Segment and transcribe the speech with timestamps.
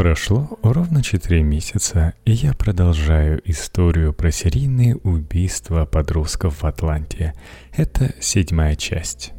[0.00, 7.34] Прошло ровно 4 месяца, и я продолжаю историю про серийные убийства подростков в Атланте.
[7.76, 9.34] Это седьмая часть.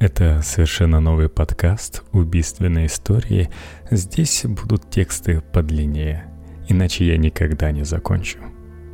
[0.00, 3.50] Это совершенно новый подкаст «Убийственные истории».
[3.90, 6.24] Здесь будут тексты подлиннее,
[6.66, 8.38] иначе я никогда не закончу.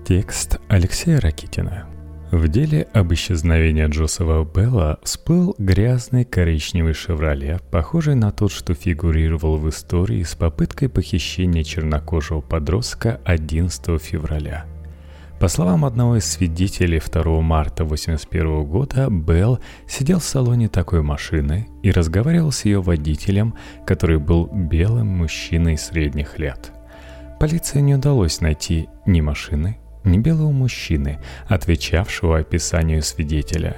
[0.05, 1.87] Текст Алексея Ракитина.
[2.33, 9.59] В деле об исчезновении Джосефа Белла всплыл грязный коричневый «Шевроле», похожий на тот, что фигурировал
[9.59, 14.65] в истории с попыткой похищения чернокожего подростка 11 февраля.
[15.41, 21.69] По словам одного из свидетелей 2 марта 1981 года, Белл сидел в салоне такой машины
[21.83, 26.73] и разговаривал с ее водителем, который был белым мужчиной средних лет.
[27.39, 33.77] Полиции не удалось найти ни машины, белого мужчины, отвечавшего описанию свидетеля.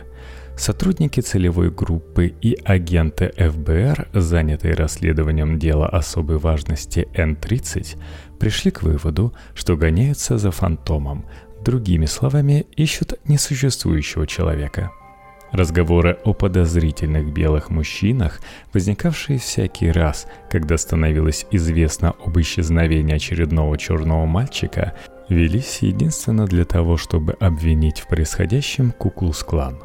[0.56, 7.99] Сотрудники целевой группы и агенты ФБР, занятые расследованием дела особой важности Н-30,
[8.38, 11.26] пришли к выводу, что гоняются за фантомом,
[11.65, 14.90] другими словами, исчут несуществующего человека–
[15.54, 18.40] Разговоры о подозрительных белых мужчинах,
[18.73, 24.95] возникавшие всякий раз, когда становилось известно об исчезновении очередного черного мальчика,
[25.29, 29.79] велись единственно для того, чтобы обвинить в происходящем Куклус-клан.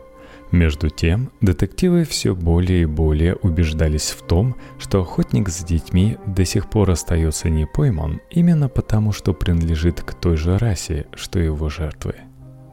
[0.51, 6.43] Между тем, детективы все более и более убеждались в том, что охотник с детьми до
[6.43, 11.69] сих пор остается не пойман именно потому, что принадлежит к той же расе, что его
[11.69, 12.15] жертвы–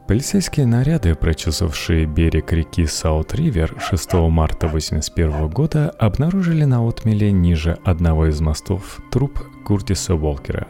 [0.06, 8.27] Полицейские наряды, прочесавшие берег реки Саут-Ривер 6 марта 1981 года, обнаружили на отмеле ниже одного
[8.27, 10.69] из мостов труп Куртиса Уолкера.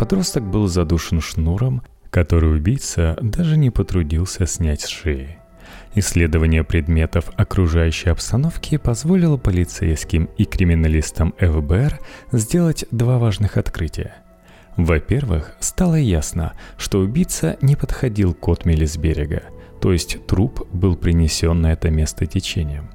[0.00, 5.36] Подросток был задушен шнуром, который убийца даже не потрудился снять с шеи.
[5.94, 12.00] Исследование предметов окружающей обстановки позволило полицейским и криминалистам ФБР
[12.32, 14.14] сделать два важных открытия–
[14.76, 19.42] во-первых, стало ясно, что убийца не подходил к отмели с берега,
[19.82, 22.88] то есть труп был принесен на это место течением.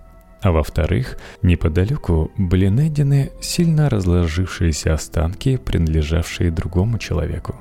[0.45, 7.56] А во-вторых, неподалеку были найдены сильно разложившиеся останки, принадлежавшие другому человеку.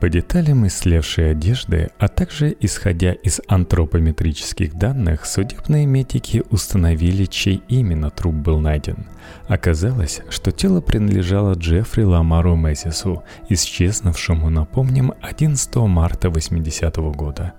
[0.00, 8.10] По деталям ислевшей одежды, а также исходя из антропометрических данных, судебные медики установили, чей именно
[8.10, 9.06] труп был найден.
[9.46, 17.52] Оказалось, что тело принадлежало Джеффри Ламару Мессису, исчезнувшему, напомним, 11 марта 80 -го года.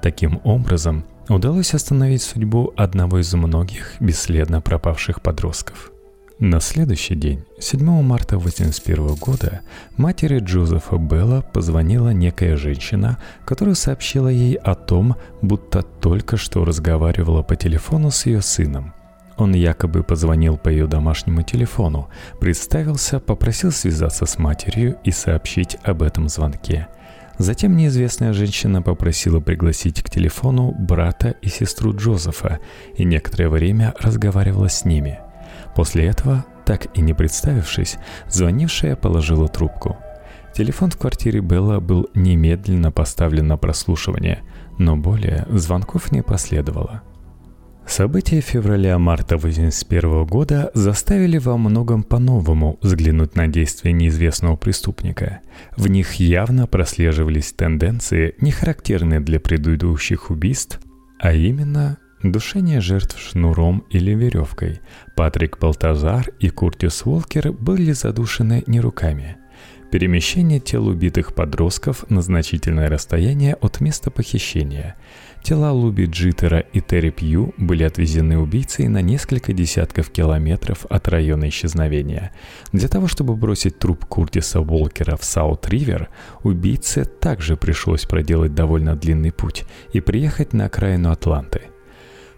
[0.00, 1.04] Таким образом,
[1.34, 5.92] удалось остановить судьбу одного из многих бесследно пропавших подростков–
[6.44, 9.60] на следующий день, 7 марта 1981 года,
[9.96, 17.42] матери Джозефа Белла позвонила некая женщина, которая сообщила ей о том, будто только что разговаривала
[17.42, 18.92] по телефону с ее сыном.
[19.36, 22.08] Он якобы позвонил по ее домашнему телефону,
[22.40, 26.88] представился, попросил связаться с матерью и сообщить об этом звонке.
[27.38, 32.60] Затем неизвестная женщина попросила пригласить к телефону брата и сестру Джозефа
[32.96, 35.18] и некоторое время разговаривала с ними–
[35.74, 37.96] После этого, так и не представившись,
[38.28, 39.96] звонившая положила трубку.
[40.54, 44.42] Телефон в квартире Белла был немедленно поставлен на прослушивание,
[44.78, 47.02] но более звонков не последовало.
[47.86, 55.40] События февраля-марта 1981 года заставили во многом по-новому взглянуть на действия неизвестного преступника.
[55.76, 60.80] В них явно прослеживались тенденции, не характерные для предыдущих убийств,
[61.18, 64.80] а именно Душение жертв шнуром или веревкой.
[65.16, 69.38] Патрик Балтазар и Куртис Волкер были задушены не руками.
[69.92, 74.96] Перемещение тел убитых подростков на значительное расстояние от места похищения.
[75.42, 81.50] Тела Луби Джиттера и Терри Пью были отвезены убийцей на несколько десятков километров от района
[81.50, 82.32] исчезновения.
[82.72, 86.08] Для того, чтобы бросить труп Куртиса Волкера в Саут-Ривер,
[86.42, 91.64] убийце также пришлось проделать довольно длинный путь и приехать на окраину Атланты–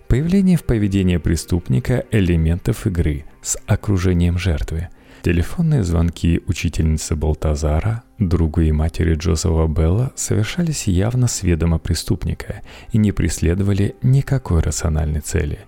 [0.08, 4.88] Появление в поведении преступника элементов игры с окружением жертвы.
[5.24, 12.60] Телефонные звонки учительницы Балтазара, другу и матери Джозефа Белла совершались явно с ведома преступника
[12.92, 15.60] и не преследовали никакой рациональной цели.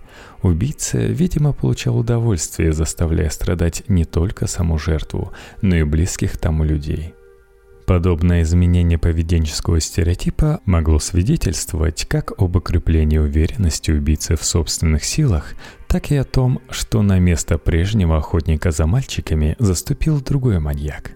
[0.43, 5.31] Убийца, видимо, получал удовольствие, заставляя страдать не только саму жертву,
[5.63, 7.15] но и близких тому людей–
[7.87, 15.53] Подобное изменение поведенческого стереотипа могло свидетельствовать как об укреплении уверенности убийцы в собственных силах,
[15.87, 21.11] так и о том, что на место прежнего охотника за мальчиками заступил другой маньяк.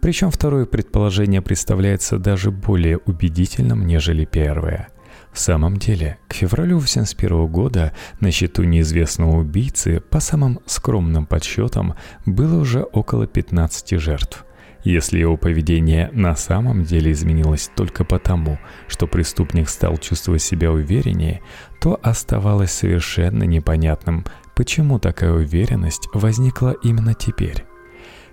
[0.00, 4.88] Причем второе предположение представляется даже более убедительным, нежели первое.
[5.32, 11.94] В самом деле, к февралю 1981 года на счету неизвестного убийцы, по самым скромным подсчетам,
[12.26, 14.44] было уже около 15 жертв–
[14.84, 18.58] Если его поведение на самом деле изменилось только потому,
[18.88, 21.40] что преступник стал чувствовать себя увереннее,
[21.80, 24.24] то оставалось совершенно непонятным,
[24.56, 27.64] почему такая уверенность возникла именно теперь.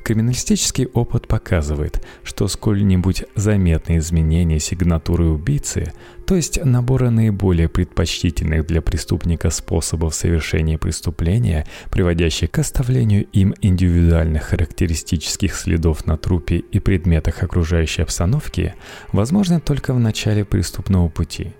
[0.04, 5.94] Криминалистический опыт показывает, что сколь-нибудь заметные изменения сигнатуры убийцы,
[6.26, 14.44] то есть набора наиболее предпочтительных для преступника способов совершения преступления, приводящих к оставлению им индивидуальных
[14.44, 18.76] характеристических следов на трупе и предметах окружающей обстановки,
[19.12, 21.54] возможны только в начале преступного пути–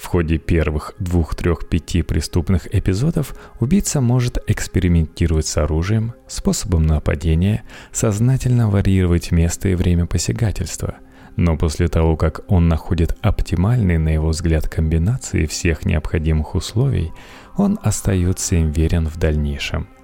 [0.00, 9.30] в ходе первых двух-трех-пяти преступных эпизодов убийца может экспериментировать с оружием, способом нападения, сознательно варьировать
[9.30, 10.94] место и время посягательства.
[11.36, 17.12] Но после того, как он находит оптимальные, на его взгляд, комбинации всех необходимых условий,
[17.58, 19.86] он остается им верен в дальнейшем–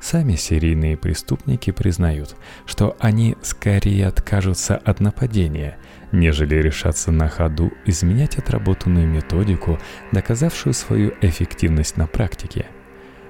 [0.00, 5.76] Сами серийные преступники признают, что они скорее откажутся от нападения,
[6.10, 9.78] нежели решаться на ходу изменять отработанную методику,
[10.10, 12.66] доказавшую свою эффективность на практике.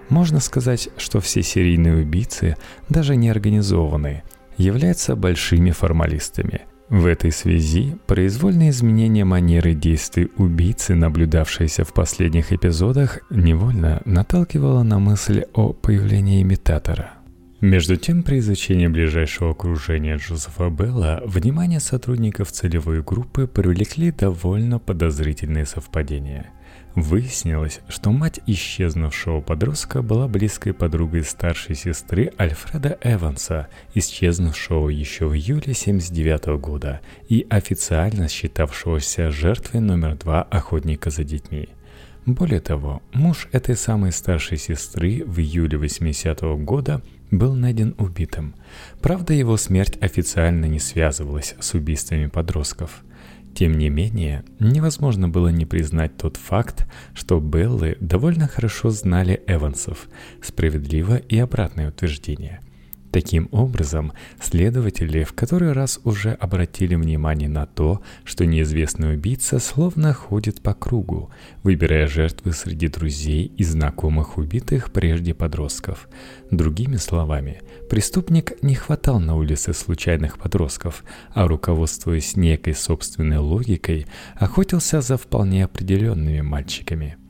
[0.08, 2.56] Можно сказать, что все серийные убийцы,
[2.88, 4.22] даже неорганизованные,
[4.56, 6.62] являются большими формалистами.
[6.90, 14.98] В этой связи произвольное изменение манеры действий убийцы, наблюдавшееся в последних эпизодах, невольно наталкивало на
[14.98, 17.12] мысль о появлении имитатора–
[17.60, 25.66] между тем, при изучении ближайшего окружения Джозефа Белла, внимание сотрудников целевой группы привлекли довольно подозрительные
[25.66, 26.46] совпадения.
[26.94, 35.34] Выяснилось, что мать исчезнувшего подростка была близкой подругой старшей сестры Альфреда Эванса, исчезнувшего еще в
[35.34, 41.68] июле 1979 года и официально считавшегося жертвой номер два охотника за детьми–
[42.26, 48.54] более того, муж этой самой старшей сестры в июле 80 -го года был найден убитым.
[49.00, 53.02] Правда, его смерть официально не связывалась с убийствами подростков.
[53.60, 60.08] Тем не менее, невозможно было не признать тот факт, что Беллы довольно хорошо знали Эвансов,
[60.40, 62.60] справедливо и обратное утверждение–
[63.10, 70.14] Таким образом, следователи в который раз уже обратили внимание на то, что неизвестный убийца словно
[70.14, 71.30] ходит по кругу,
[71.64, 76.08] выбирая жертвы среди друзей и знакомых убитых прежде подростков.
[76.52, 81.02] Другими словами, преступник не хватал на улице случайных подростков,
[81.34, 84.06] а руководствуясь некой собственной логикой,
[84.36, 87.16] охотился за вполне определенными мальчиками–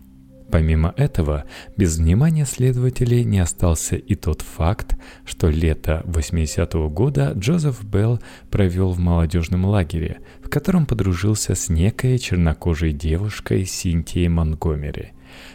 [0.51, 1.45] Помимо этого,
[1.77, 8.21] без внимания следователей не остался и тот факт, что лето 80-го года Джозеф Белл
[8.51, 15.13] провел в молодежном лагере, в котором подружился с некой чернокожей девушкой Синтией Монгомери.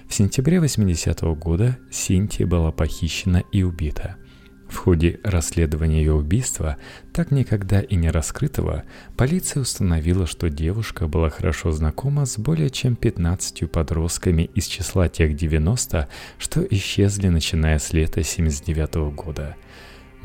[0.07, 4.15] В сентябре 80-го года Синтия была похищена и убита–
[4.69, 6.77] в ходе расследования ее убийства,
[7.13, 8.83] так никогда и не раскрытого,
[9.15, 15.35] полиция установила, что девушка была хорошо знакома с более чем 15 подростками из числа тех
[15.35, 16.07] 90,
[16.37, 19.55] что исчезли начиная с лета 79 года–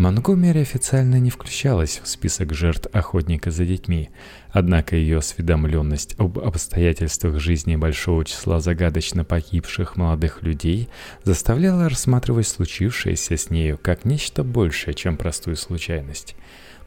[0.01, 4.09] Монгомери официально не включалась в список жертв охотника за детьми,
[4.51, 10.89] однако ее осведомленность об обстоятельствах жизни большого числа загадочно погибших молодых людей
[11.25, 16.35] заставляла рассматривать случившееся с нею как нечто большее, чем простую случайность.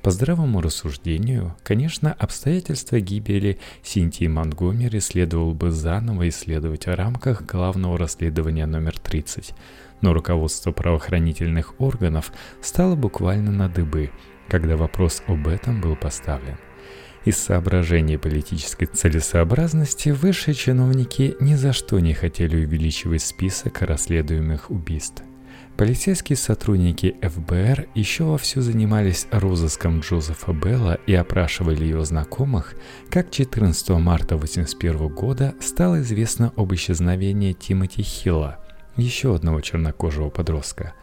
[0.01, 7.95] По здравому рассуждению, конечно, обстоятельства гибели Синтии Монгомери следовало бы заново исследовать в рамках главного
[7.95, 9.53] расследования номер 30–
[10.03, 12.31] но руководство правоохранительных органов
[12.61, 14.11] стало буквально на дыбы,
[14.47, 16.57] когда вопрос об этом был поставлен.
[17.25, 25.23] Из соображений политической целесообразности высшие чиновники ни за что не хотели увеличивать список расследуемых убийств.
[25.77, 32.75] Полицейские сотрудники ФБР еще вовсю занимались розыском Джозефа Белла и опрашивали его знакомых,
[33.09, 38.62] как 14 марта 1981 года стало известно об исчезновении Тимоти Хилла,
[38.95, 40.93] еще одного чернокожего подростка.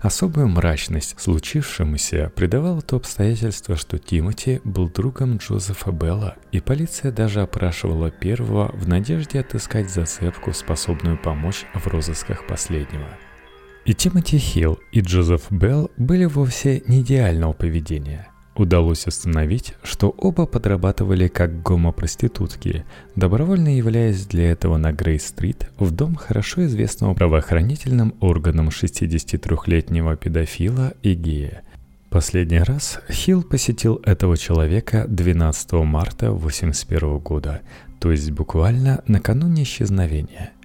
[0.00, 7.42] Особую мрачность случившемуся придавало то обстоятельство, что Тимоти был другом Джозефа Белла, и полиция даже
[7.42, 13.08] опрашивала первого в надежде отыскать зацепку, способную помочь в розысках последнего.
[13.84, 18.29] И Тимоти Хилл, и Джозеф Белл были вовсе не идеального поведения.
[18.60, 22.84] Удалось установить, что оба подрабатывали как гомопроститутки,
[23.16, 31.14] добровольно являясь для этого на Грей-стрит в дом хорошо известного правоохранительным органам 63-летнего педофила и
[31.14, 31.62] гея.
[32.10, 37.62] Последний раз Хилл посетил этого человека 12 марта 1981 года,
[37.98, 40.50] то есть буквально накануне исчезновения–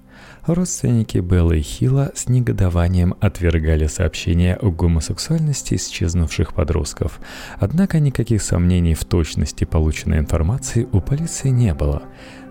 [0.48, 7.20] Родственники Беллы и Хила с негодованием отвергали сообщения о гомосексуальности исчезнувших подростков.
[7.58, 12.04] Однако никаких сомнений в точности полученной информации у полиции не было.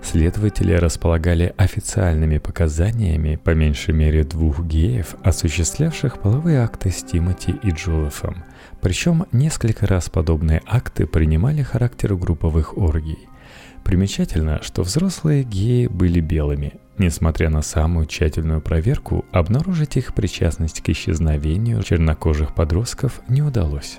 [0.03, 7.71] Следователи располагали официальными показаниями по меньшей мере двух геев, осуществлявших половые акты с Тимоти и
[7.71, 8.43] Джолефом.
[8.81, 13.29] Причем несколько раз подобные акты принимали характер групповых оргий.
[13.85, 16.73] Примечательно, что взрослые геи были белыми.
[16.97, 23.99] Несмотря на самую тщательную проверку, обнаружить их причастность к исчезновению чернокожих подростков не удалось.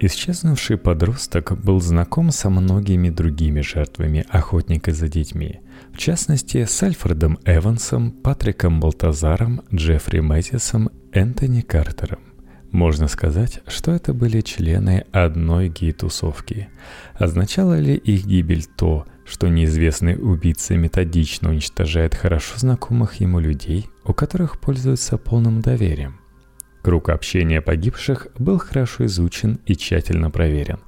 [0.00, 5.60] Исчезнувший подросток был знаком со многими другими жертвами охотника за детьми,
[5.92, 12.18] в частности с Альфредом Эвансом, Патриком Балтазаром, Джеффри Мэттисом, Энтони Картером.
[12.72, 16.68] Можно сказать, что это были члены одной гей-тусовки.
[17.14, 24.12] Означало ли их гибель то, что неизвестный убийца методично уничтожает хорошо знакомых ему людей, у
[24.12, 26.20] которых пользуется полным доверием?
[26.82, 30.80] Круг общения погибших был хорошо изучен и тщательно проверен.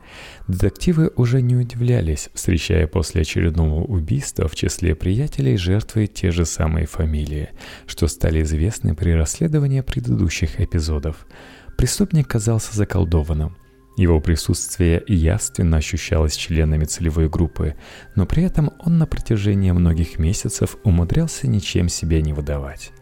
[0.46, 6.86] Детективы уже не удивлялись, встречая после очередного убийства в числе приятелей жертвы те же самые
[6.86, 7.48] фамилии,
[7.86, 11.26] что стали известны при расследовании предыдущих эпизодов–
[11.76, 13.56] Преступник казался заколдованным.
[13.96, 17.76] Его присутствие явственно ощущалось членами целевой группы,
[18.16, 22.92] но при этом он на протяжении многих месяцев умудрялся ничем себя не выдавать.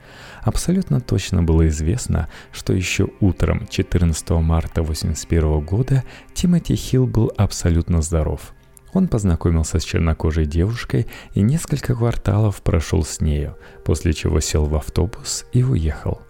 [0.42, 8.02] Абсолютно точно было известно, что еще утром 14 марта 1981 года Тимоти Хилл был абсолютно
[8.02, 8.52] здоров.
[8.92, 14.74] Он познакомился с чернокожей девушкой и несколько кварталов прошел с нею, после чего сел в
[14.74, 16.20] автобус и уехал.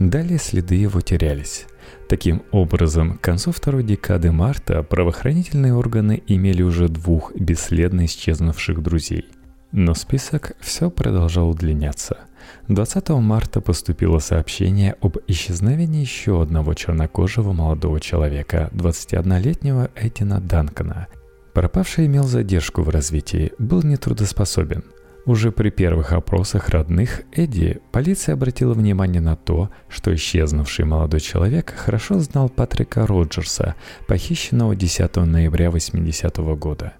[0.00, 1.66] Далее следы его терялись.
[2.10, 9.26] Таким образом, к концу второй декады марта правоохранительные органы имели уже двух бесследно исчезнувших друзей.
[9.70, 12.18] Но список все продолжал удлиняться.
[12.66, 21.06] 20 марта поступило сообщение об исчезновении еще одного чернокожего молодого человека, 21-летнего Эдина Данкона.
[21.52, 24.82] Пропавший имел задержку в развитии, был нетрудоспособен–
[25.26, 31.74] уже при первых опросах родных Эдди полиция обратила внимание на то, что исчезнувший молодой человек
[31.76, 33.74] хорошо знал Патрика Роджерса,
[34.06, 36.94] похищенного 10 ноября 80 -го года.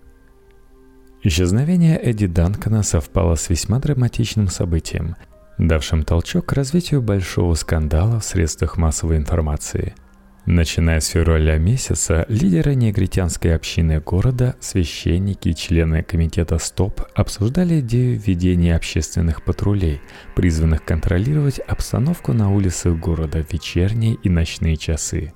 [1.22, 5.16] Исчезновение Эдди Данкона совпало с весьма драматичным событием,
[5.58, 9.94] давшим толчок к развитию большого скандала в средствах массовой информации–
[10.46, 18.18] Начиная с февраля месяца, лидеры негритянской общины города, священники и члены комитета СТОП обсуждали идею
[18.18, 20.00] введения общественных патрулей,
[20.34, 25.34] призванных контролировать обстановку на улицах города в вечерние и ночные часы.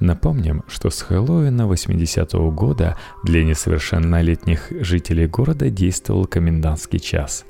[0.00, 7.44] Напомним, что с Хэллоуина 80-го года для несовершеннолетних жителей города действовал комендантский час.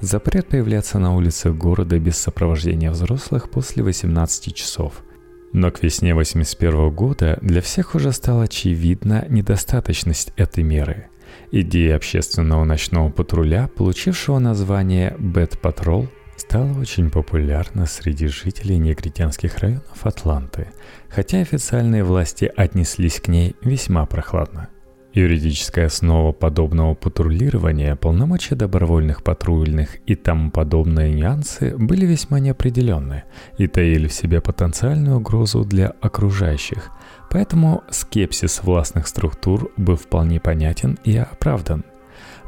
[0.00, 5.02] Запрет появляться на улицах города без сопровождения взрослых после 18 часов–
[5.54, 11.06] но к весне 81 года для всех уже стала очевидна недостаточность этой меры.
[11.52, 20.04] Идея общественного ночного патруля, получившего название «Бэт Патрол», стала очень популярна среди жителей негритянских районов
[20.04, 20.68] Атланты,
[21.08, 24.68] хотя официальные власти отнеслись к ней весьма прохладно.
[25.14, 33.22] Юридическая основа подобного патрулирования, полномочия добровольных патрульных и тому подобные нюансы были весьма неопределенны
[33.56, 36.90] и таили в себе потенциальную угрозу для окружающих,
[37.30, 41.84] поэтому скепсис властных структур был вполне понятен и оправдан.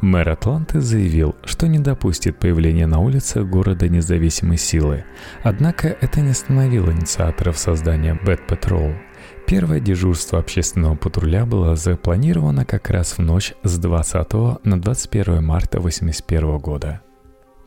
[0.00, 5.04] Мэр Атланты заявил, что не допустит появления на улицах города независимой силы,
[5.44, 8.96] однако это не остановило инициаторов создания Bad Patrol–
[9.46, 14.32] Первое дежурство общественного патруля было запланировано как раз в ночь с 20
[14.64, 17.00] на 21 марта 1981 года.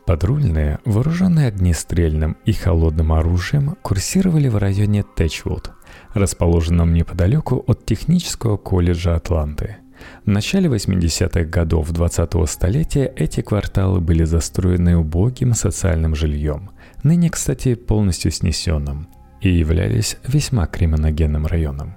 [0.04, 5.70] Патрульные, вооруженные огнестрельным и холодным оружием, курсировали в районе Тэчвуд,
[6.12, 9.78] расположенном неподалеку от Технического колледжа Атланты.
[10.26, 16.72] В начале 80-х годов 20-го столетия эти кварталы были застроены убогим социальным жильем,
[17.02, 19.08] ныне, кстати, полностью снесенным–
[19.40, 21.94] и являлись весьма криминогенным районом.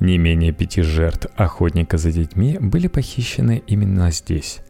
[0.00, 4.60] Не менее пяти жертв охотника за детьми были похищены именно здесь.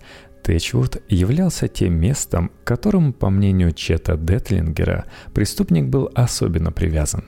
[0.43, 7.25] Тэчвуд являлся тем местом, к которому, по мнению Чета Детлингера, преступник был особенно привязан.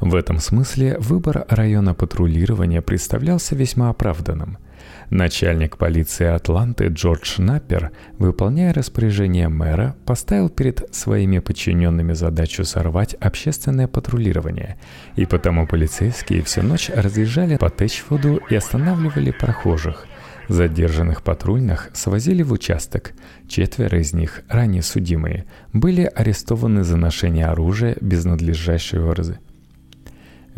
[0.00, 4.58] В этом смысле выбор района патрулирования представлялся весьма оправданным–
[5.10, 13.88] Начальник полиции Атланты Джордж Наппер, выполняя распоряжение мэра, поставил перед своими подчиненными задачу сорвать общественное
[13.88, 14.78] патрулирование,
[15.16, 20.06] и потому полицейские всю ночь разъезжали по Тэчфуду и останавливали прохожих.
[20.48, 23.12] Задержанных патрульных свозили в участок.
[23.48, 29.32] Четверо из них, ранее судимые, были арестованы за ношение оружия без надлежащего, раз...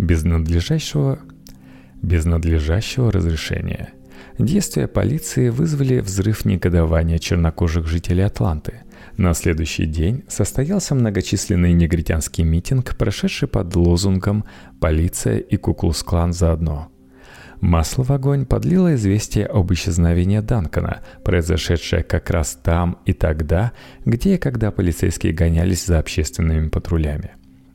[0.00, 1.18] без надлежащего...
[2.02, 3.90] без надлежащего разрешения.
[4.38, 8.80] Действия полиции вызвали взрыв негодования чернокожих жителей Атланты.
[9.18, 14.44] На следующий день состоялся многочисленный негритянский митинг, прошедший под лозунгом
[14.80, 16.90] «Полиция и Куклус-клан заодно».
[17.60, 23.72] Масло в огонь подлило известие об исчезновении Данкона, произошедшее как раз там и тогда,
[24.06, 27.32] где и когда полицейские гонялись за общественными патрулями.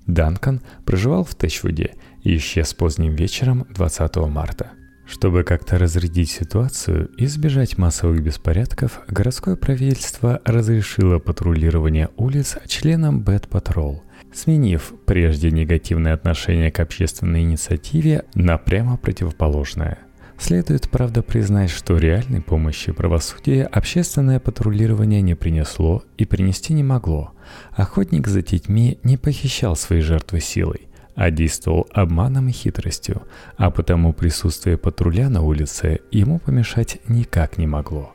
[0.07, 4.71] Данкан проживал в Тэчвуде и исчез поздним вечером 20 марта.
[5.05, 13.47] Чтобы как-то разрядить ситуацию и избежать массовых беспорядков, городское правительство разрешило патрулирование улиц членам Бэт
[13.47, 14.03] Патрол,
[14.33, 19.99] сменив прежде негативное отношение к общественной инициативе на прямо противоположное.
[20.39, 27.31] Следует, правда, признать, что реальной помощи правосудия общественное патрулирование не принесло и принести не могло.
[27.71, 33.23] Охотник за детьми не похищал свои жертвы силой, а действовал обманом и хитростью,
[33.57, 38.11] а потому присутствие патруля на улице ему помешать никак не могло.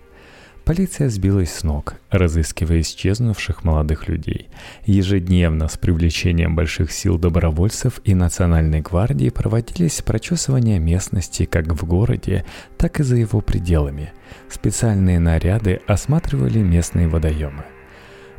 [0.65, 4.51] Полиция сбилась с ног, разыскивая исчезнувших молодых людей.
[4.85, 12.45] Ежедневно с привлечением больших сил добровольцев и Национальной гвардии проводились прочесывания местности как в городе,
[12.77, 14.13] так и за его пределами.
[14.49, 17.65] Специальные наряды осматривали местные водоемы–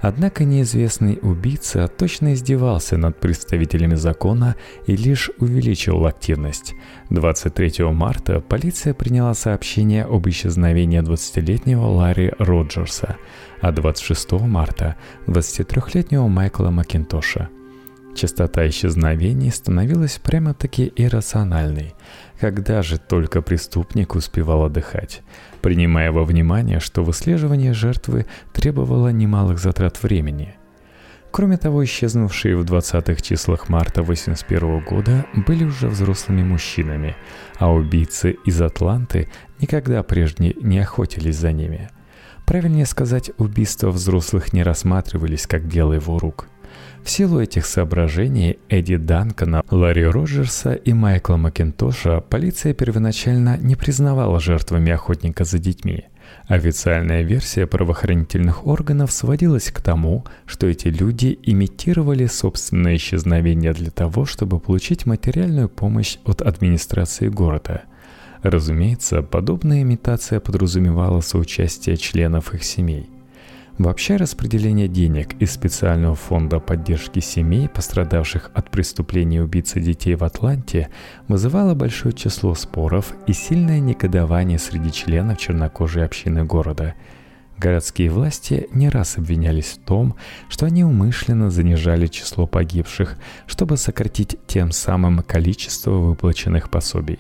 [0.01, 4.55] Однако неизвестный убийца точно издевался над представителями закона
[4.87, 6.73] и лишь увеличивал активность.
[7.11, 13.17] 23 марта полиция приняла сообщение об исчезновении 20-летнего Ларри Роджерса,
[13.61, 14.95] а 26 марта–
[15.27, 17.49] 23-летнего Майкла Макинтоша–
[18.13, 21.93] Частота исчезновений становилась прямо-таки иррациональной.
[22.41, 25.21] Когда же только преступник успевал отдыхать,
[25.61, 30.55] принимая во внимание, что выслеживание жертвы требовало немалых затрат времени.
[31.29, 37.15] Кроме того, исчезнувшие в 20-х числах марта 1981 года были уже взрослыми мужчинами,
[37.59, 39.29] а убийцы из Атланты
[39.59, 41.91] никогда прежде не охотились за ними.
[42.47, 46.47] Правильнее сказать, убийства взрослых не рассматривались как дело его рук–
[47.03, 54.39] в силу этих соображений Эдди Данкона, Ларри Роджерса и Майкла Макинтоша полиция первоначально не признавала
[54.39, 56.05] жертвами охотника за детьми.
[56.47, 64.25] Официальная версия правоохранительных органов сводилась к тому, что эти люди имитировали собственное исчезновение для того,
[64.25, 67.83] чтобы получить материальную помощь от администрации города.
[68.43, 73.09] Разумеется, подобная имитация подразумевала соучастие членов их семей–
[73.81, 80.89] Вообще распределение денег из специального фонда поддержки семей, пострадавших от преступлений убийцы детей в Атланте,
[81.27, 86.93] вызывало большое число споров и сильное негодование среди членов чернокожей общины города.
[87.57, 90.15] Городские власти не раз обвинялись в том,
[90.47, 93.17] что они умышленно занижали число погибших,
[93.47, 97.17] чтобы сократить тем самым количество выплаченных пособий.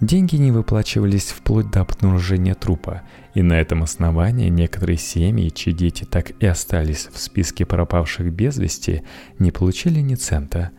[0.00, 3.02] Деньги не выплачивались вплоть до обнаружения трупа,
[3.36, 8.56] и на этом основании некоторые семьи, чьи дети так и остались в списке пропавших без
[8.56, 9.02] вести,
[9.38, 10.70] не получили ни цента.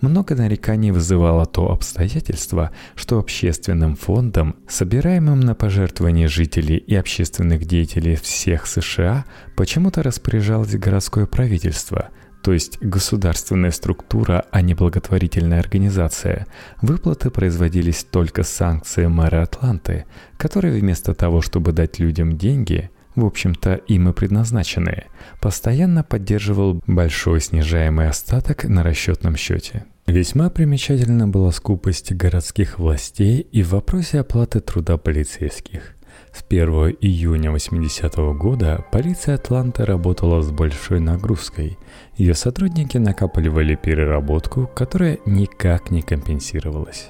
[0.00, 8.16] Много нареканий вызывало то обстоятельство, что общественным фондом, собираемым на пожертвования жителей и общественных деятелей
[8.16, 12.08] всех США, почему-то распоряжалось городское правительство–
[12.46, 16.46] то есть государственная структура, а не благотворительная организация,
[16.80, 20.04] выплаты производились только с санкцией мэра Атланты,
[20.36, 25.06] который вместо того, чтобы дать людям деньги, в общем-то им и предназначенные,
[25.40, 29.84] постоянно поддерживал большой снижаемый остаток на расчетном счете.
[30.06, 35.95] Весьма примечательна была скупость городских властей и в вопросе оплаты труда полицейских.
[36.36, 41.78] С 1 июня 80 -го года полиция Атланты работала с большой нагрузкой.
[42.18, 47.08] Ее сотрудники накапливали переработку, которая никак не компенсировалась.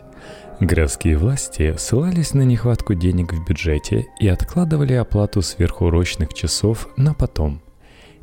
[0.60, 7.60] Городские власти ссылались на нехватку денег в бюджете и откладывали оплату сверхурочных часов на потом.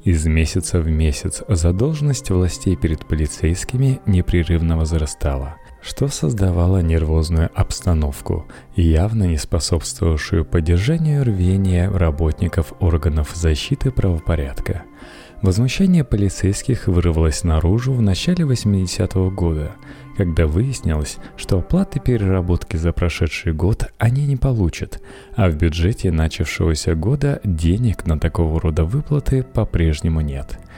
[0.05, 9.25] Из месяца в месяц задолженность властей перед полицейскими непрерывно возрастала– что создавало нервозную обстановку, явно
[9.25, 14.83] не способствовавшую поддержанию рвения работников органов защиты правопорядка.
[15.41, 19.75] Возмущение полицейских вырвалось наружу в начале 80-го года,
[20.15, 25.01] когда выяснилось, что оплаты переработки за прошедший год они не получат,
[25.35, 30.57] а в бюджете начавшегося года денег на такого рода выплаты по-прежнему нет–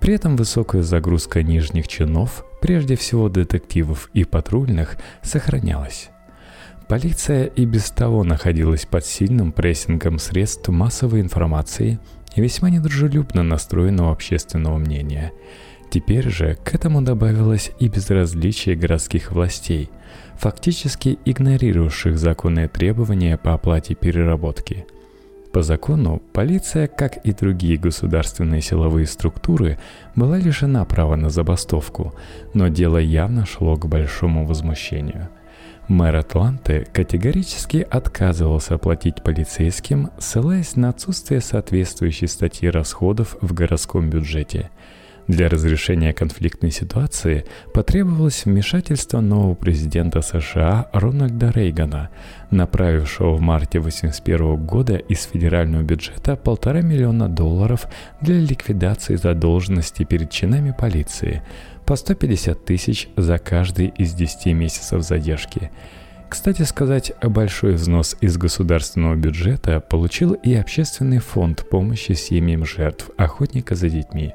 [0.00, 6.10] при этом высокая загрузка нижних чинов, прежде всего детективов и патрульных, сохранялась.
[6.88, 11.98] Полиция и без того находилась под сильным прессингом средств массовой информации
[12.34, 15.32] и весьма недружелюбно настроенного общественного мнения.
[15.90, 19.90] Теперь же к этому добавилось и безразличие городских властей,
[20.36, 24.86] фактически игнорировавших законные требования по оплате переработки–
[25.58, 29.76] по закону, полиция, как и другие государственные силовые структуры,
[30.14, 32.14] была лишена права на забастовку,
[32.54, 35.30] но дело явно шло к большому возмущению.
[35.88, 44.70] Мэр Атланты категорически отказывался платить полицейским, ссылаясь на отсутствие соответствующей статьи расходов в городском бюджете–
[45.28, 52.08] для разрешения конфликтной ситуации потребовалось вмешательство нового президента США Рональда Рейгана,
[52.50, 57.86] направившего в марте 1981 года из федерального бюджета полтора миллиона долларов
[58.22, 61.42] для ликвидации задолженности перед чинами полиции
[61.84, 65.70] по 150 тысяч за каждый из 10 месяцев задержки.
[66.28, 73.74] Кстати сказать, большой взнос из государственного бюджета получил и общественный фонд помощи семьям жертв охотника
[73.74, 74.34] за детьми.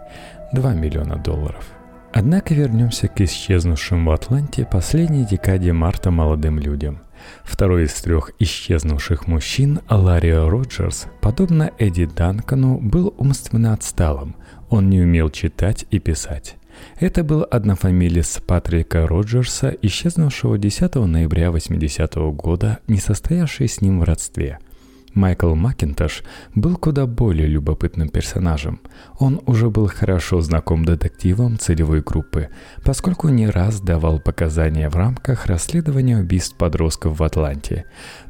[0.53, 1.65] 2 миллиона долларов.
[2.13, 7.01] Однако вернемся к исчезнувшим в Атланте последней декаде марта молодым людям.
[7.43, 14.35] Второй из трех исчезнувших мужчин, Ларио Роджерс, подобно Эдди Данкану, был умственно отсталым.
[14.69, 16.57] Он не умел читать и писать.
[16.99, 24.01] Это был однофамилец Патрика Роджерса, исчезнувшего 10 ноября 80 -го года, не состоявший с ним
[24.01, 24.59] в родстве–
[25.13, 26.23] Майкл Макинтош
[26.55, 28.79] был куда более любопытным персонажем.
[29.19, 32.49] Он уже был хорошо знаком детективам целевой группы,
[32.83, 37.85] поскольку не раз давал показания в рамках расследования убийств подростков в Атланте.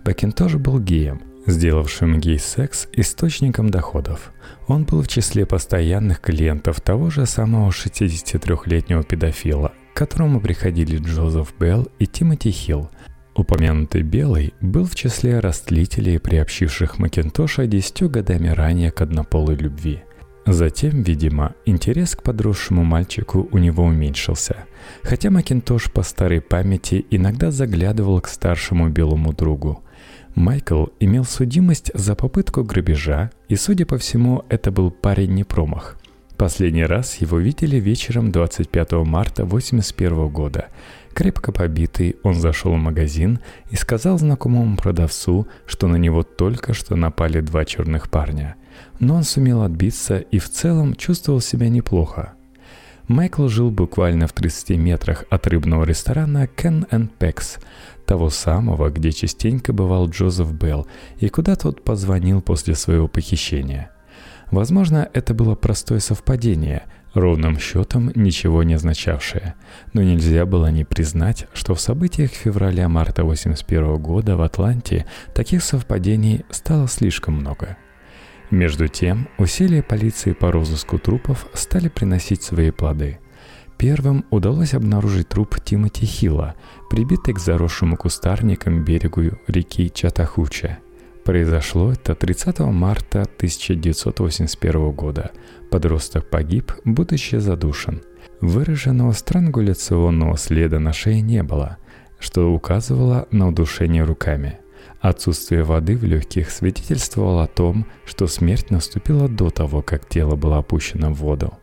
[0.06, 4.34] Макинтош был геем, сделавшим гей-секс источником доходов.
[4.68, 11.54] Он был в числе постоянных клиентов того же самого 63-летнего педофила, к которому приходили Джозеф
[11.58, 12.90] Белл и Тимоти Хилл–
[13.36, 20.02] Упомянутый Белый был в числе растлителей, приобщивших Макинтоша десятью годами ранее к однополой любви.
[20.46, 24.66] Затем, видимо, интерес к подросшему мальчику у него уменьшился,
[25.02, 29.82] хотя Макинтош по старой памяти иногда заглядывал к старшему белому другу.
[30.36, 35.98] Майкл имел судимость за попытку грабежа, и, судя по всему, это был парень не промах.
[36.38, 40.68] Последний раз его видели вечером 25 марта 1981 года–
[41.14, 46.96] Крепко побитый, он зашел в магазин и сказал знакомому продавцу, что на него только что
[46.96, 48.56] напали два черных парня.
[49.00, 52.34] Но он сумел отбиться и в целом чувствовал себя неплохо.
[53.08, 57.60] Майкл жил буквально в 30 метрах от рыбного ресторана Ken and Pex,
[58.08, 60.88] того самого, где частенько бывал Джозеф Белл
[61.20, 63.92] и куда тот позвонил после своего похищения.
[64.50, 69.56] Возможно, это было простое совпадение– ровным счетом ничего не означавшее.
[69.94, 76.46] Но нельзя было не признать, что в событиях февраля-марта 1981 года в Атланте таких совпадений
[76.50, 77.78] стало слишком много.
[78.52, 83.20] Между тем, усилия полиции по розыску трупов стали приносить свои плоды.
[83.78, 86.56] Первым удалось обнаружить труп Тимоти Хилла,
[86.90, 90.78] прибитый к заросшему кустарникам берегу реки Чатахуча–
[91.24, 95.32] Произошло это 30 марта 1981 года.
[95.72, 98.02] Подросток погиб, будучи задушен.
[98.42, 101.78] Выраженного странгуляционного следа на шее не было,
[102.20, 104.60] что указывало на удушение руками.
[105.00, 110.58] Отсутствие воды в легких свидетельствовало о том, что смерть наступила до того, как тело было
[110.58, 111.54] опущено в воду.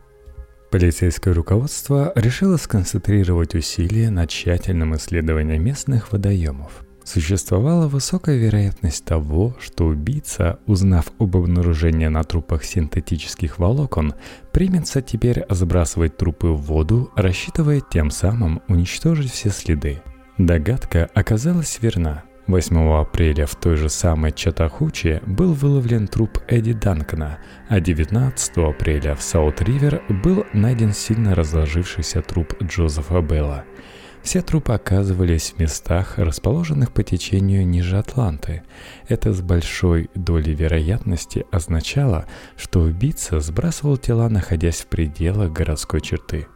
[0.71, 9.87] Полицейское руководство решило сконцентрировать усилия на тщательном исследовании местных водоемов– Существовала высокая вероятность того, что
[9.87, 14.15] убийца, узнав об обнаружении на трупах синтетических волокон,
[14.53, 20.03] примется теперь сбрасывать трупы в воду, рассчитывая тем самым уничтожить все следы.
[20.39, 22.25] Догадка оказалась верна.
[22.47, 29.15] 8 апреля в той же самой Чатахуче был выловлен труп Эдди Данкана, а 19 апреля
[29.15, 33.65] в Саут-Ривер был найден сильно разложившийся труп Джозефа Белла–
[34.23, 38.63] все трупы оказывались в местах, расположенных по течению ниже Атланты.
[39.09, 46.47] Это с большой долей вероятности означало, что убийца сбрасывал тела, находясь в пределах городской черты.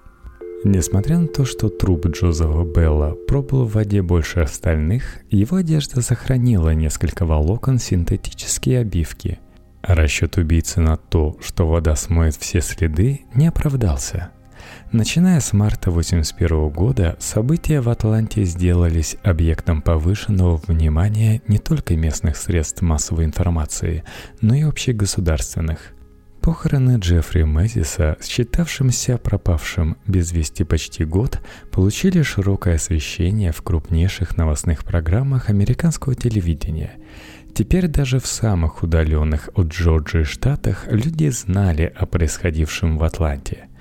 [0.65, 6.73] Несмотря на то, что труп Джозефа Белла пробыл в воде больше остальных, его одежда сохранила
[6.73, 9.41] несколько волокон синтетические обивки.
[9.83, 14.31] Расчет убийцы на то, что вода смоет все следы, не оправдался–
[14.93, 22.37] Начиная с марта 1981 года, события в Атланте сделались объектом повышенного внимания не только местных
[22.37, 24.05] средств массовой информации,
[24.41, 25.95] но и общегосударственных.
[26.41, 31.41] Похороны Джеффри Мэзиса, считавшимся пропавшим без вести почти год,
[31.73, 36.93] получили широкое освещение в крупнейших новостных программах американского телевидения.
[37.55, 43.69] Теперь даже в самых удаленных от Джорджии штатах люди знали о происходившем в Атланте–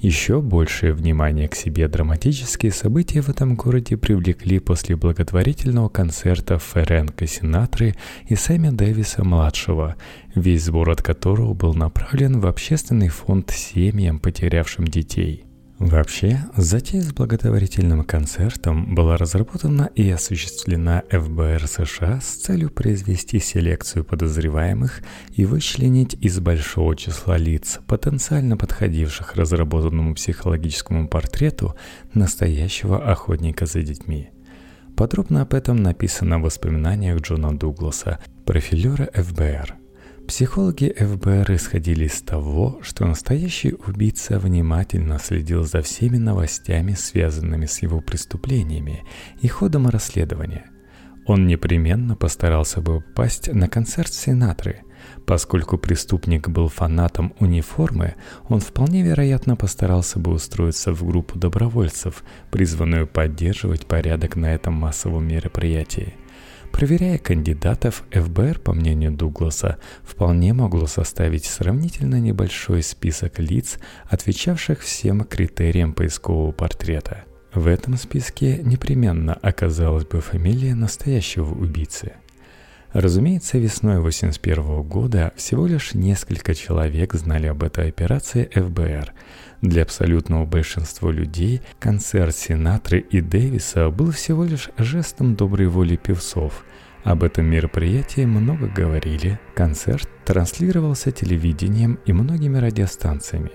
[0.00, 7.26] еще большее внимание к себе драматические события в этом городе привлекли после благотворительного концерта Ференка
[7.26, 7.94] Синатры
[8.26, 9.96] и Сэмми Дэвиса-младшего,
[10.34, 15.44] весь сбор от которого был направлен в общественный фонд семьям, потерявшим детей–
[15.80, 24.04] Вообще, затея с благотворительным концертом была разработана и осуществлена ФБР США с целью произвести селекцию
[24.04, 25.00] подозреваемых
[25.32, 31.74] и вычленить из большого числа лиц, потенциально подходивших разработанному психологическому портрету
[32.12, 34.28] настоящего охотника за детьми.
[34.98, 39.76] Подробно об этом написано в воспоминаниях Джона Дугласа, профилера ФБР–
[40.30, 47.82] Психологи ФБР исходили из того, что настоящий убийца внимательно следил за всеми новостями, связанными с
[47.82, 49.02] его преступлениями
[49.40, 50.66] и ходом расследования.
[51.26, 54.82] Он непременно постарался бы попасть на концерт Синатры.
[55.26, 58.14] Поскольку преступник был фанатом униформы,
[58.48, 65.26] он вполне вероятно постарался бы устроиться в группу добровольцев, призванную поддерживать порядок на этом массовом
[65.26, 66.14] мероприятии–
[66.72, 73.78] Проверяя кандидатов, ФБР, по мнению Дугласа, вполне могло составить сравнительно небольшой список лиц,
[74.08, 77.24] отвечавших всем критериям поискового портрета.
[77.52, 82.12] В этом списке непременно оказалась бы фамилия настоящего убийцы.
[82.92, 89.12] Разумеется, весной 1981 года всего лишь несколько человек знали об этой операции ФБР–
[89.62, 96.64] для абсолютного большинства людей концерт Синатры и Дэвиса был всего лишь жестом доброй воли певцов.
[97.04, 99.38] Об этом мероприятии много говорили.
[99.54, 103.52] Концерт транслировался телевидением и многими радиостанциями.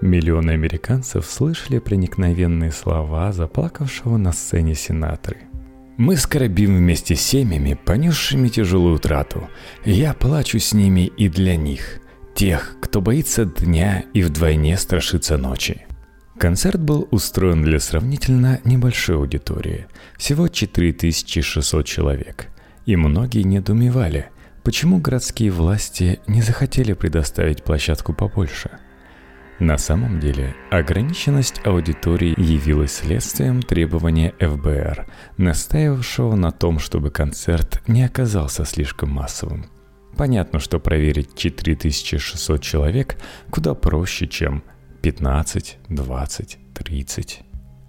[0.00, 5.51] Миллионы американцев слышали проникновенные слова заплакавшего на сцене Синатры.
[5.98, 9.48] Мы скорбим вместе с семьями, понесшими тяжелую утрату.
[9.84, 12.00] Я плачу с ними и для них
[12.34, 15.86] тех, кто боится дня и вдвойне страшится ночи.
[16.38, 22.48] Концерт был устроен для сравнительно небольшой аудитории, всего 4600 человек.
[22.86, 24.30] И многие недоумевали,
[24.64, 28.70] почему городские власти не захотели предоставить площадку побольше.
[29.62, 38.02] На самом деле, ограниченность аудитории явилась следствием требования ФБР, настаивавшего на том, чтобы концерт не
[38.04, 39.66] оказался слишком массовым–
[40.16, 43.16] Понятно, что проверить 4600 человек
[43.50, 44.62] куда проще, чем
[45.02, 47.40] 15, 20, 30.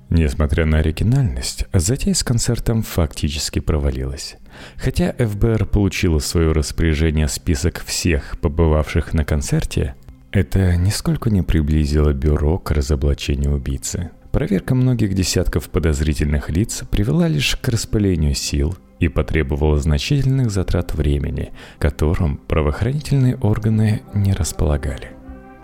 [0.10, 4.38] Несмотря на оригинальность, затея с концертом фактически провалилась.
[4.78, 9.96] Хотя ФБР получила в свое распоряжение список всех побывавших на концерте,
[10.34, 14.10] это нисколько не приблизило бюро к разоблачению убийцы.
[14.32, 21.54] Проверка многих десятков подозрительных лиц привела лишь к распылению сил и потребовало значительных затрат времени,
[21.78, 25.12] которым правоохранительные органы не располагали.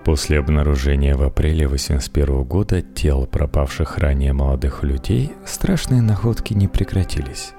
[0.05, 7.53] После обнаружения в апреле 1981 года тел пропавших ранее молодых людей страшные находки не прекратились.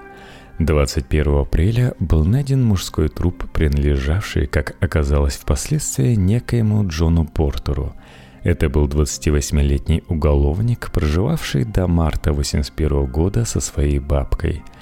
[0.60, 7.94] 21 апреля был найден мужской труп, принадлежавший, как оказалось впоследствии, некоему Джону Портеру.
[8.42, 14.62] Это был 28-летний уголовник, проживавший до марта 1981 года со своей бабкой–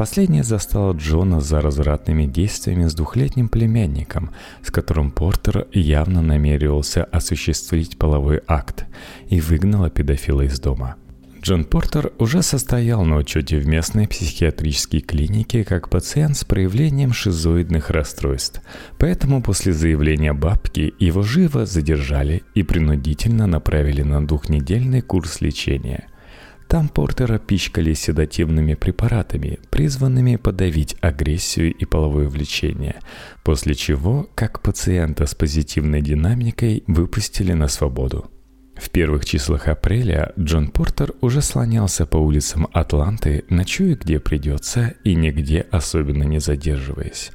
[0.00, 4.30] Последняя застала Джона за развратными действиями с двухлетним племянником,
[4.62, 8.86] с которым Портер явно намеревался осуществить половой акт,
[9.28, 10.96] и выгнала педофила из дома.
[11.42, 17.88] Джон Портер уже состоял на учете в местной психиатрической клинике как пациент с проявлением шизоидных
[17.88, 18.60] расстройств,
[18.98, 26.08] поэтому после заявления бабки его живо задержали и принудительно направили на двухнедельный курс лечения.
[26.68, 32.96] Там Портера пичкали седативными препаратами, призванными подавить агрессию и половое влечение,
[33.44, 38.30] после чего, как пациента с позитивной динамикой, выпустили на свободу.
[38.80, 45.14] В первых числах апреля Джон Портер уже слонялся по улицам Атланты, ночуя где придется и
[45.14, 47.30] нигде особенно не задерживаясь.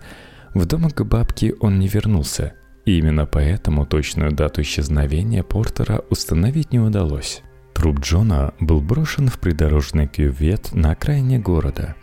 [0.55, 2.53] В дом к бабке он не вернулся,
[2.86, 7.43] и именно поэтому точную дату исчезновения Портера установить не удалось.
[7.75, 11.95] Труп Джона был брошен в придорожный кювет на окраине города.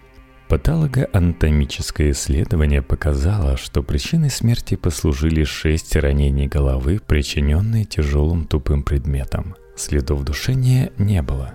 [0.53, 9.57] Патологоанатомическое исследование показало, что причиной смерти послужили шесть ранений головы, причиненные тяжелым тупым предметом.
[9.77, 11.55] Следов душения не было.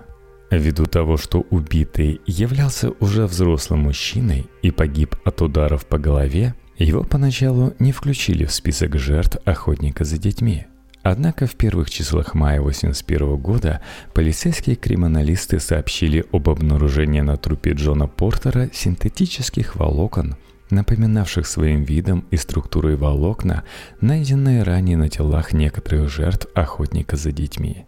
[0.50, 7.04] Ввиду того, что убитый являлся уже взрослым мужчиной и погиб от ударов по голове, Его
[7.04, 10.66] поначалу не включили в список жертв охотника за детьми.
[11.10, 13.80] Однако в первых числах мая 1981 года
[14.12, 20.36] полицейские криминалисты сообщили об обнаружении на трупе Джона Портера синтетических волокон,
[20.68, 23.64] напоминавших своим видом и структурой волокна,
[24.02, 27.86] найденные ранее на телах некоторых жертв охотника за детьми.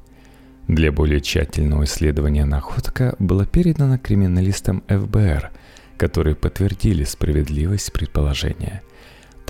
[0.67, 5.51] Для более тщательного исследования находка была передана криминалистам ФБР,
[5.99, 8.81] которые подтвердили справедливость предположения.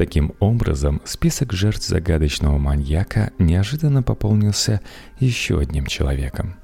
[0.00, 4.80] Таким образом, список жертв загадочного маньяка неожиданно пополнился
[5.18, 6.54] еще одним человеком.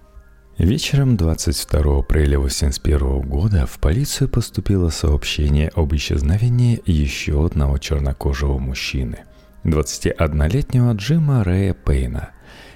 [0.56, 9.18] Вечером 22 апреля 1981 года в полицию поступило сообщение об исчезновении еще одного чернокожего мужчины,
[9.64, 12.30] 21-летнего Джима Рэя Пейна.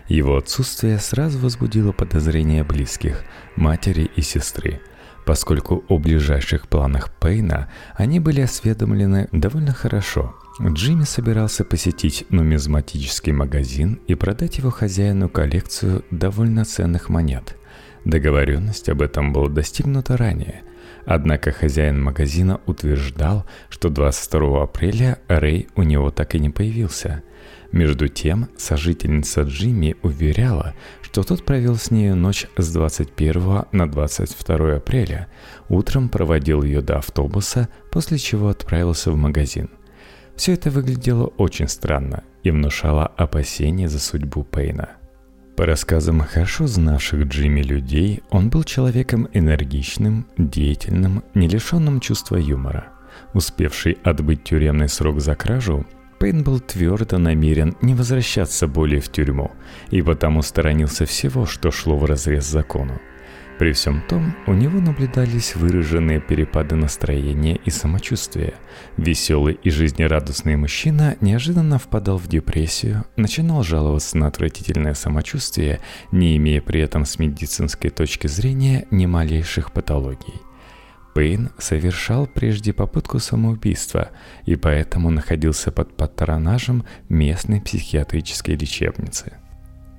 [0.08, 3.24] Его отсутствие сразу возбудило подозрения близких,
[3.56, 4.82] матери и сестры,
[5.24, 10.34] поскольку о ближайших планах Пейна они были осведомлены довольно хорошо.
[10.62, 17.56] Джимми собирался посетить нумизматический магазин и продать его хозяину коллекцию довольно ценных монет–
[18.04, 20.62] Договоренность об этом была достигнута ранее,
[21.04, 27.22] однако хозяин магазина утверждал, что 22 апреля Рэй у него так и не появился.
[27.72, 34.76] Между тем, сожительница Джимми уверяла, что тот провел с нею ночь с 21 на 22
[34.76, 35.28] апреля,
[35.68, 39.68] утром проводил ее до автобуса, после чего отправился в магазин.
[40.40, 44.88] Все это выглядело очень странно и внушало опасения за судьбу Пейна–
[45.54, 52.86] по рассказам хорошо знавших Джимми людей, он был человеком энергичным, деятельным, не лишенным чувства юмора.
[53.34, 55.84] Успевший отбыть тюремный срок за кражу,
[56.18, 59.50] Пейн был твердо намерен не возвращаться более в тюрьму,
[59.90, 62.98] и потому сторонился всего, что шло вразрез закону.
[63.60, 68.54] При всем том, у него наблюдались выраженные перепады настроения и самочувствия.
[68.96, 76.62] Веселый и жизнерадостный мужчина неожиданно впадал в депрессию, начинал жаловаться на отвратительное самочувствие, не имея
[76.62, 80.40] при этом с медицинской точки зрения ни малейших патологий.
[81.14, 84.08] Пейн совершал прежде попытку самоубийства
[84.46, 89.34] и поэтому находился под патронажем местной психиатрической лечебницы.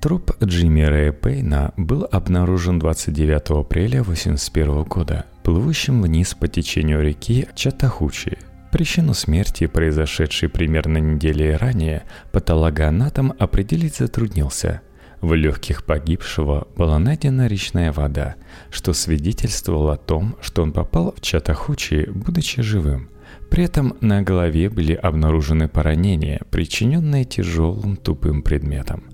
[0.02, 7.46] Труп Джимми Рэя Пейна был обнаружен 29 апреля 1981 года, плывущим вниз по течению реки
[7.54, 8.36] Чатахучи.
[8.72, 14.80] Причину смерти, произошедшей примерно недели ранее, патологоанатом определить затруднился.
[15.20, 18.34] В легких погибшего была найдена речная вода,
[18.70, 23.08] что свидетельствовало о том, что он попал в Чатахучи, будучи живым.
[23.50, 29.04] При этом на голове были обнаружены поранения, причиненные тяжелым тупым предметом.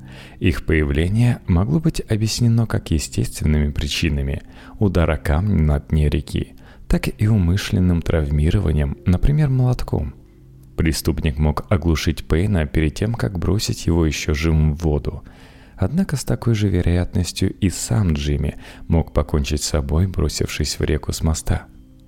[0.40, 4.42] Их появление могло быть объяснено как естественными причинами–
[4.78, 6.54] удара камня на дне реки,
[6.86, 10.14] так и умышленным травмированием, например, молотком.
[10.76, 15.24] Преступник мог оглушить Пейна перед тем, как бросить его еще живым в воду.
[15.76, 18.54] Однако с такой же вероятностью и сам Джимми
[18.86, 21.66] мог покончить с собой, бросившись в реку с моста.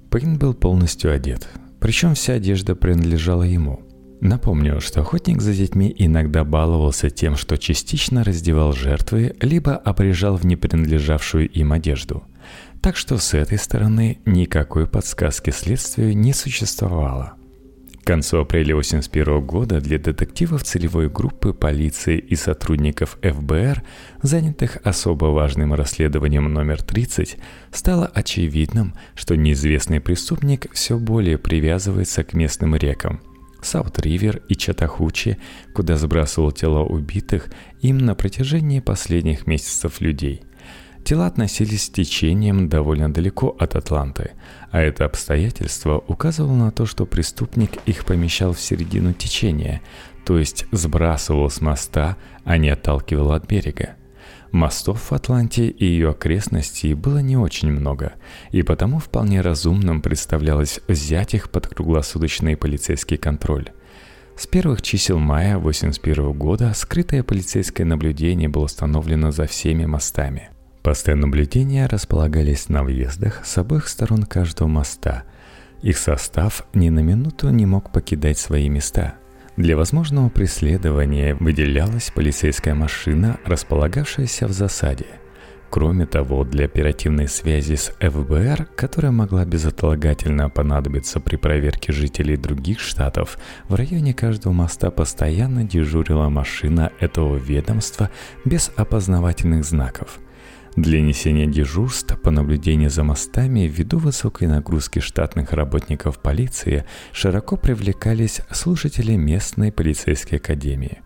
[0.08, 1.48] Пейн был полностью одет,
[1.80, 3.82] причем вся одежда принадлежала ему–
[4.20, 10.44] Напомню, что охотник за детьми иногда баловался тем, что частично раздевал жертвы, либо обрежал в
[10.44, 12.24] непринадлежавшую им одежду.
[12.82, 17.34] Так что с этой стороны никакой подсказки следствию не существовало.
[18.02, 23.82] К концу апреля 1981 года для детективов целевой группы полиции и сотрудников ФБР,
[24.22, 27.38] занятых особо важным расследованием номер 30,
[27.72, 33.20] стало очевидным, что неизвестный преступник все более привязывается к местным рекам–
[33.64, 35.38] Саут-Ривер и Чатахучи,
[35.74, 37.48] куда сбрасывал тела убитых
[37.80, 40.42] им на протяжении последних месяцев людей.
[41.04, 44.32] Тела относились с течением довольно далеко от Атланты,
[44.70, 49.80] а это обстоятельство указывало на то, что преступник их помещал в середину течения,
[50.24, 53.96] то есть сбрасывал с моста, а не отталкивал от берега.
[54.52, 58.14] Мостов в Атланте и ее окрестностей было не очень много,
[58.50, 63.70] и потому вполне разумным представлялось взять их под круглосуточный полицейский контроль.
[64.36, 70.50] С первых чисел мая 1981 года скрытое полицейское наблюдение было установлено за всеми мостами.
[70.82, 75.24] Посты наблюдения располагались на въездах с обоих сторон каждого моста.
[75.82, 79.14] Их состав ни на минуту не мог покидать свои места–
[79.60, 85.06] для возможного преследования выделялась полицейская машина, располагавшаяся в засаде.
[85.68, 92.80] Кроме того, для оперативной связи с ФБР, которая могла безотлагательно понадобиться при проверке жителей других
[92.80, 98.10] штатов, в районе каждого моста постоянно дежурила машина этого ведомства
[98.44, 100.18] без опознавательных знаков.
[100.76, 108.40] Для несения дежурств по наблюдению за мостами ввиду высокой нагрузки штатных работников полиции широко привлекались
[108.50, 111.02] слушатели местной полицейской академии.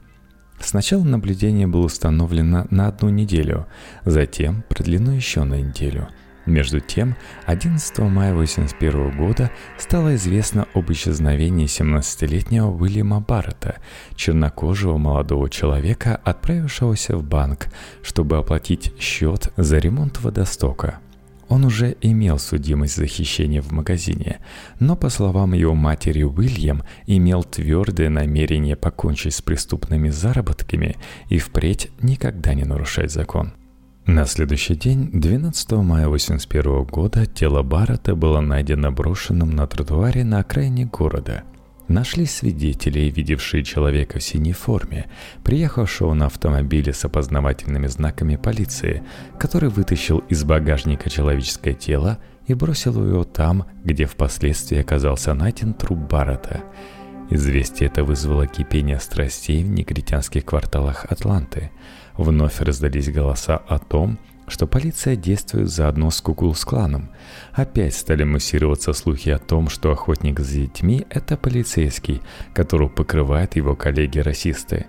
[0.61, 3.67] Сначала наблюдение было установлено на одну неделю,
[4.05, 6.09] затем продлено еще на неделю–
[6.47, 7.17] между тем,
[7.47, 13.77] 11 мая 1981 года стало известно об исчезновении 17-летнего Уильяма Баррета,
[14.15, 17.69] чернокожего молодого человека, отправившегося в банк,
[18.03, 21.01] чтобы оплатить счет за ремонт водостока.
[21.49, 24.41] Он уже имел судимость за хищение в магазине,
[24.81, 30.97] но, по словам его матери, Уильям имел твердое намерение покончить с преступными заработками
[31.29, 33.53] и впредь никогда не нарушать закон.
[34.07, 40.41] На следующий день, 12 мая 1981 года, тело Баррета было найдено брошенным на тротуаре на
[40.41, 41.45] окраине города.
[41.89, 45.07] Нашлись свидетели, видевшие человека в синей форме,
[45.43, 49.03] приехавшего на автомобиле с опознавательными знаками полиции,
[49.39, 55.99] который вытащил из багажника человеческое тело и бросил его там, где впоследствии оказался найден труп
[55.99, 56.63] Баррета.
[57.31, 61.71] Известие это вызвало кипение страстей в негритянских кварталах Атланты–
[62.17, 67.11] Вновь раздались голоса о том, что полиция действует заодно с Куклус-кланом.
[67.53, 73.75] Опять стали муссироваться слухи о том, что охотник за детьми– это полицейский, которого покрывают его
[73.75, 74.87] коллеги-расисты.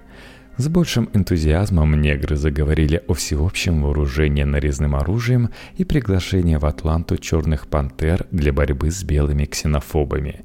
[0.58, 7.68] С большим энтузиазмом негры заговорили о всеобщем вооружении нарезным оружием и приглашении в Атланту черных
[7.68, 10.45] пантер для борьбы с белыми ксенофобами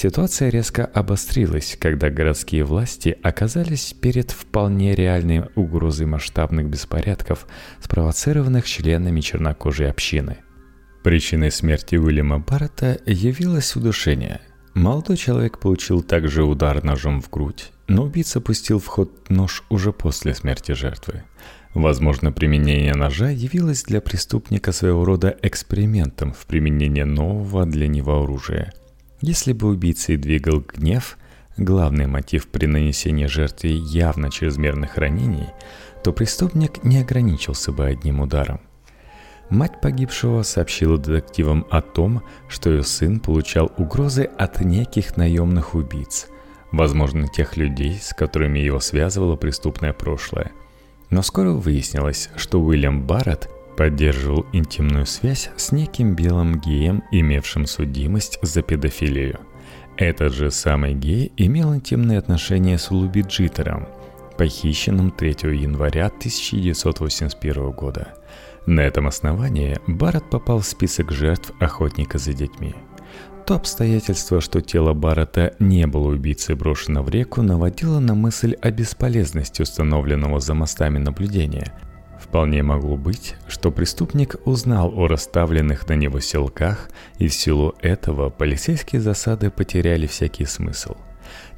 [0.00, 7.48] Ситуация резко обострилась, когда городские власти оказались перед вполне реальной угрозой масштабных беспорядков,
[7.80, 10.36] спровоцированных членами чернокожей общины.
[11.02, 14.40] Причиной смерти Уильяма Баррета явилось удушение.
[14.72, 19.92] Молодой человек получил также удар ножом в грудь, но убийца пустил в ход нож уже
[19.92, 21.24] после смерти жертвы.
[21.74, 28.72] Возможно, применение ножа явилось для преступника своего рода экспериментом в применении нового для него оружия–
[29.20, 31.18] если бы убийцей двигал гнев,
[31.56, 35.48] главный мотив при нанесении жертве явно чрезмерных ранений,
[36.04, 38.60] то преступник не ограничился бы одним ударом.
[39.50, 46.28] Мать погибшего сообщила детективам о том, что ее сын получал угрозы от неких наемных убийц,
[46.70, 50.52] возможно, тех людей, с которыми его связывало преступное прошлое.
[51.08, 53.48] Но скоро выяснилось, что Уильям Барретт
[53.78, 59.38] поддерживал интимную связь с неким белым геем, имевшим судимость за педофилию.
[59.96, 63.86] Этот же самый гей имел интимные отношения с Луби Джиттером,
[64.36, 68.08] похищенным 3 января 1981 года.
[68.66, 72.74] На этом основании Барретт попал в список жертв охотника за детьми.
[73.46, 78.72] То обстоятельство, что тело Баррета не было убийцей брошено в реку, наводило на мысль о
[78.72, 81.72] бесполезности установленного за мостами наблюдения–
[82.28, 88.28] Вполне могло быть, что преступник узнал о расставленных на него селках, и в силу этого
[88.28, 90.94] полицейские засады потеряли всякий смысл.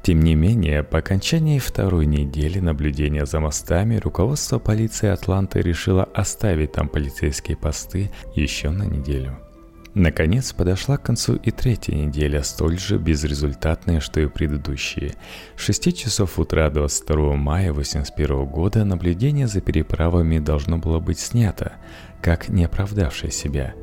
[0.01, 6.71] Тем не менее, по окончании второй недели наблюдения за мостами, руководство полиции Атланты решило оставить
[6.71, 9.37] там полицейские посты еще на неделю–
[9.93, 15.15] Наконец подошла к концу и третья неделя, столь же безрезультатная, что и предыдущие.
[15.57, 21.73] С 6 часов утра 22 мая 1981 года наблюдение за переправами должно было быть снято,
[22.21, 23.73] как не оправдавшее себя.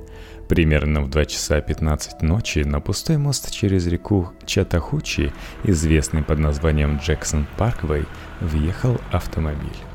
[0.49, 5.35] Примерно в 2 часа 15 ночи на пустой мост через реку Чатахучи,
[5.65, 8.07] известный под названием Джексон Парквей,
[8.41, 9.88] въехал автомобиль.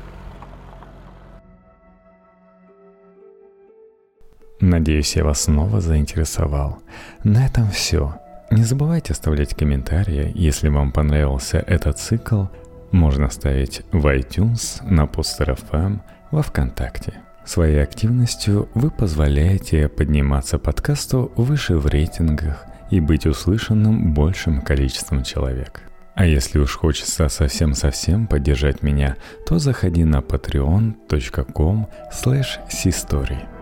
[4.60, 6.78] Надеюсь, я вас снова заинтересовал.
[7.22, 8.14] На этом все.
[8.50, 12.44] Не забывайте оставлять комментарии, если вам понравился этот цикл.
[12.92, 16.00] Можно ставить в iTunes, на Poster FM,
[16.30, 17.14] во Вконтакте.
[17.44, 25.82] Своей активностью вы позволяете подниматься подкасту выше в рейтингах и быть услышанным большим количеством человек.
[26.14, 33.53] А если уж хочется совсем-совсем поддержать меня, то заходи на patreon.com slash